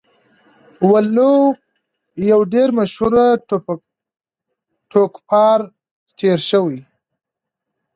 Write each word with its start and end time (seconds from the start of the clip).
وَلُو 0.91 1.33
يو 2.29 2.39
ډير 2.53 2.69
مشهور 2.77 3.13
ټوکپار 4.91 5.59
تير 6.17 6.39
شوی 6.49 6.77